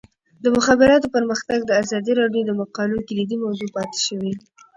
[0.43, 4.33] د مخابراتو پرمختګ د ازادي راډیو د مقالو کلیدي موضوع پاتې شوی.